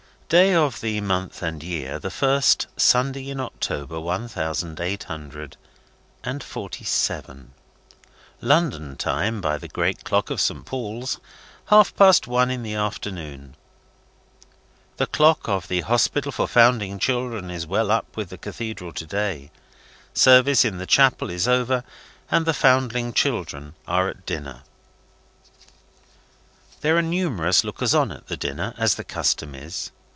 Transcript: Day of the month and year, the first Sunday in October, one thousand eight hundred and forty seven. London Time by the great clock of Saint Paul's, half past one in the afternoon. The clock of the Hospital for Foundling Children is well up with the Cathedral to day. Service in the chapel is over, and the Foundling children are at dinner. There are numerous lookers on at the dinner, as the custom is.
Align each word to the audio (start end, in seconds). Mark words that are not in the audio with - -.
Day 0.31 0.53
of 0.55 0.79
the 0.79 1.01
month 1.01 1.41
and 1.43 1.61
year, 1.61 1.99
the 1.99 2.09
first 2.09 2.67
Sunday 2.77 3.29
in 3.29 3.41
October, 3.41 3.99
one 3.99 4.29
thousand 4.29 4.79
eight 4.79 5.03
hundred 5.03 5.57
and 6.23 6.41
forty 6.41 6.85
seven. 6.85 7.51
London 8.39 8.95
Time 8.95 9.41
by 9.41 9.57
the 9.57 9.67
great 9.67 10.05
clock 10.05 10.29
of 10.29 10.39
Saint 10.39 10.65
Paul's, 10.65 11.19
half 11.65 11.93
past 11.97 12.27
one 12.27 12.49
in 12.49 12.63
the 12.63 12.75
afternoon. 12.75 13.57
The 14.95 15.05
clock 15.05 15.49
of 15.49 15.67
the 15.67 15.81
Hospital 15.81 16.31
for 16.31 16.47
Foundling 16.47 16.97
Children 16.97 17.49
is 17.51 17.67
well 17.67 17.91
up 17.91 18.15
with 18.15 18.29
the 18.29 18.37
Cathedral 18.37 18.93
to 18.93 19.05
day. 19.05 19.51
Service 20.13 20.63
in 20.63 20.77
the 20.77 20.87
chapel 20.87 21.29
is 21.29 21.45
over, 21.45 21.83
and 22.31 22.45
the 22.45 22.53
Foundling 22.53 23.11
children 23.11 23.75
are 23.85 24.07
at 24.07 24.25
dinner. 24.25 24.63
There 26.79 26.95
are 26.95 27.01
numerous 27.01 27.65
lookers 27.65 27.93
on 27.93 28.13
at 28.13 28.27
the 28.27 28.37
dinner, 28.37 28.73
as 28.77 28.95
the 28.95 29.03
custom 29.03 29.53
is. 29.53 29.91